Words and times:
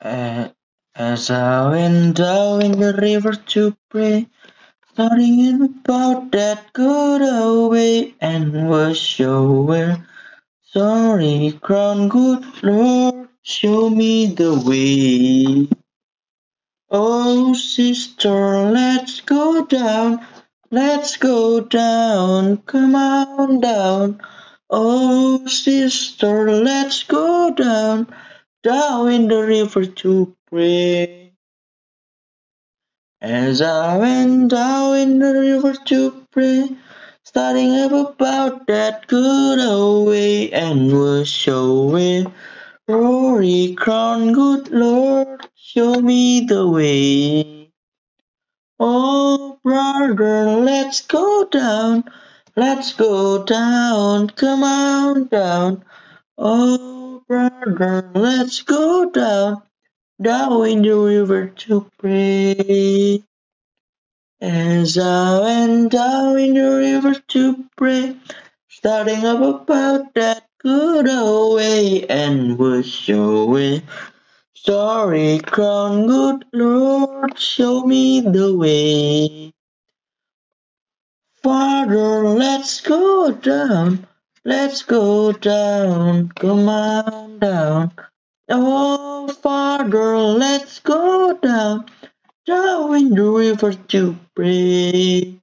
Uh, 0.00 0.48
as 0.94 1.30
I 1.30 1.70
went 1.70 2.16
down 2.16 2.62
in 2.62 2.72
the 2.72 2.92
river 2.94 3.34
to 3.34 3.76
pray, 3.88 4.28
starting 4.92 5.62
about 5.62 6.32
that 6.32 6.72
good 6.72 7.22
old 7.22 7.72
way, 7.72 8.14
and 8.20 8.68
was 8.68 8.98
sure 8.98 9.98
sorry, 10.72 11.58
crown 11.62 12.08
good 12.08 12.44
Lord, 12.62 13.28
show 13.42 13.88
me 13.88 14.26
the 14.26 14.54
way. 14.54 15.68
Oh, 16.90 17.54
sister, 17.54 18.70
let's 18.70 19.20
go 19.22 19.64
down, 19.64 20.26
let's 20.70 21.16
go 21.16 21.60
down, 21.60 22.58
come 22.58 22.94
on 22.94 23.60
down. 23.60 24.20
Oh, 24.68 25.46
sister, 25.46 26.52
let's 26.52 27.02
go 27.04 27.50
down, 27.50 28.06
down 28.62 29.12
in 29.12 29.28
the 29.28 29.42
river 29.42 29.86
to 29.86 30.36
pray. 30.50 31.32
As 33.20 33.62
I 33.62 33.96
went 33.98 34.50
down 34.50 34.96
in 34.96 35.18
the 35.18 35.32
river 35.32 35.74
to 35.86 36.26
pray, 36.30 36.68
starting 37.24 37.74
up 37.74 37.92
about 37.92 38.66
that 38.68 39.06
good 39.06 39.58
old 39.58 40.08
way, 40.08 40.50
and 40.52 40.92
was 40.92 41.28
showing 41.28 42.32
glory 42.86 43.74
crown, 43.76 44.32
good 44.32 44.70
Lord, 44.70 45.46
show 45.54 46.00
me 46.00 46.46
the 46.46 46.68
way. 46.68 47.70
Oh, 48.80 49.58
brother, 49.64 50.56
let's 50.58 51.02
go 51.02 51.46
down, 51.50 52.04
let's 52.56 52.92
go 52.92 53.44
down, 53.44 54.30
come 54.30 54.62
on 54.62 55.26
down. 55.26 55.84
Oh, 56.38 56.97
brother, 57.28 58.10
let's 58.14 58.62
go 58.62 59.10
down, 59.10 59.62
down 60.20 60.66
in 60.66 60.82
the 60.82 60.96
river 60.96 61.48
to 61.48 61.90
pray. 61.98 63.22
As 64.40 64.98
I 64.98 65.40
went 65.40 65.92
down 65.92 66.38
in 66.38 66.54
the 66.54 66.70
river 66.78 67.14
to 67.28 67.64
pray, 67.76 68.16
starting 68.68 69.24
up 69.26 69.62
about 69.62 70.14
that 70.14 70.46
good 70.58 71.08
old 71.08 71.56
way, 71.56 72.06
and 72.08 72.58
was 72.58 72.88
showing 72.88 73.82
sorry, 74.54 75.38
crown, 75.40 76.06
good 76.06 76.44
Lord, 76.52 77.38
show 77.38 77.84
me 77.84 78.20
the 78.20 78.56
way. 78.56 79.52
Father, 81.42 82.28
let's 82.28 82.80
go 82.82 83.32
down, 83.32 84.06
let's 84.48 84.82
go 84.82 85.30
down, 85.30 86.30
come 86.30 86.70
on 86.70 87.38
down. 87.38 87.92
Oh, 88.48 89.28
Father, 89.28 90.16
let's 90.16 90.80
go 90.80 91.36
down, 91.36 91.84
down 92.46 92.94
in 92.96 93.10
the 93.10 93.30
river 93.30 93.74
to 93.74 94.16
pray. 94.34 95.38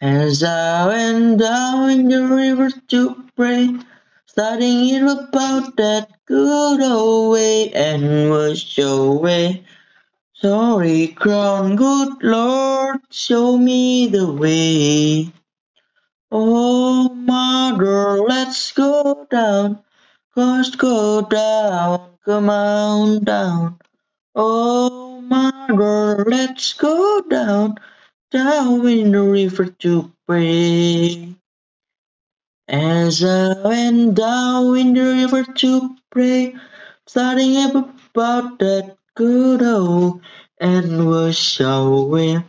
As 0.00 0.44
I 0.44 0.86
went 0.86 1.40
down 1.40 1.90
in 1.90 2.08
the 2.08 2.28
river 2.28 2.70
to 2.70 3.24
pray, 3.34 3.74
starting 4.26 4.90
it 4.94 5.02
about 5.02 5.76
that 5.78 6.10
good 6.26 6.80
old 6.80 7.32
way, 7.32 7.72
and 7.72 8.30
was 8.30 8.60
showing 8.60 9.64
sorry, 10.34 11.08
crown, 11.08 11.74
good 11.74 12.22
Lord, 12.22 13.00
show 13.10 13.58
me 13.58 14.06
the 14.06 14.32
way. 14.32 15.32
Oh, 16.30 17.08
my 17.08 17.74
girl, 17.78 18.26
let's 18.28 18.72
go 18.72 19.26
down, 19.30 19.82
let's 20.36 20.76
go 20.76 21.22
down, 21.22 22.18
come 22.22 22.50
on 22.50 23.24
down. 23.24 23.78
Oh, 24.34 25.22
my 25.22 25.68
girl, 25.68 26.24
let's 26.26 26.74
go 26.74 27.22
down, 27.22 27.76
down 28.30 28.86
in 28.86 29.12
the 29.12 29.22
river 29.22 29.66
to 29.80 30.12
pray. 30.26 31.34
As 32.68 33.24
I 33.24 33.62
went 33.66 34.14
down 34.14 34.76
in 34.76 34.92
the 34.92 35.04
river 35.24 35.44
to 35.44 35.96
pray, 36.10 36.54
starting 37.06 37.56
up 37.56 37.74
about 38.12 38.58
that 38.58 38.98
good 39.14 39.62
old 39.62 40.20
and 40.60 41.08
was 41.08 41.38
showing 41.38 42.44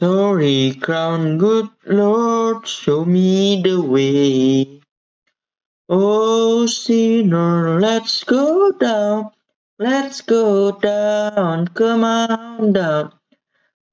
sorry, 0.00 0.74
crown, 0.80 1.38
good 1.38 1.68
Lord, 1.86 2.66
show 2.66 3.04
me 3.04 3.62
the 3.62 3.80
way. 3.80 4.80
Oh, 5.88 6.66
sinner, 6.66 7.80
let's 7.80 8.22
go 8.24 8.70
down, 8.72 9.30
let's 9.78 10.20
go 10.20 10.72
down, 10.72 11.68
come 11.68 12.04
on 12.04 12.72
down. 12.72 13.12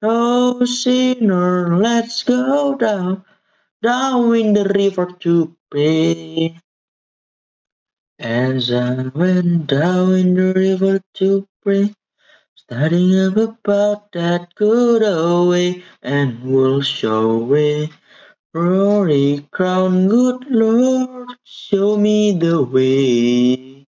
Oh, 0.02 0.64
sinner, 0.64 1.76
let's 1.76 2.22
go 2.22 2.76
down, 2.76 3.24
down 3.82 4.34
in 4.36 4.52
the 4.52 4.64
river 4.64 5.10
to 5.20 5.56
pray. 5.70 6.56
As 8.18 8.70
I 8.72 9.08
went 9.14 9.66
down 9.66 10.14
in 10.14 10.34
the 10.34 10.54
river 10.54 11.00
to 11.14 11.46
pray, 11.62 11.92
studying 12.66 13.14
up 13.14 13.36
about 13.36 14.10
that 14.10 14.52
good 14.56 15.00
old 15.02 15.50
way, 15.50 15.84
and 16.02 16.42
we'll 16.42 16.82
show 16.82 17.38
way. 17.38 17.88
Rory 18.52 19.46
crown, 19.52 20.08
good 20.08 20.46
Lord, 20.50 21.28
show 21.44 21.96
me 21.96 22.32
the 22.32 22.60
way. 22.62 23.86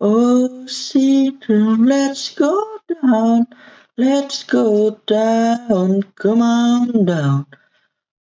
Oh, 0.00 0.66
sinner, 0.66 1.76
let's 1.76 2.34
go 2.36 2.78
down, 3.02 3.48
let's 3.96 4.44
go 4.44 5.00
down, 5.06 6.04
come 6.14 6.42
on 6.42 7.04
down. 7.04 7.46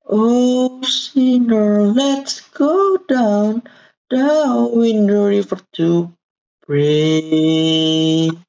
Oh, 0.08 0.84
sinner, 0.84 1.82
let's 1.82 2.42
go 2.52 2.98
down, 3.10 3.64
down 4.12 4.86
in 4.86 5.08
the 5.08 5.22
river 5.24 5.60
to 5.74 6.14
pray. 6.62 8.47